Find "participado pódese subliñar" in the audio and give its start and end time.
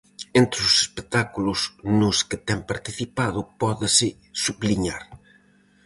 2.71-5.03